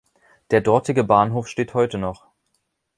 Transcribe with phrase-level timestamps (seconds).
[0.49, 2.25] Der dortige Bahnhof steht heute noch.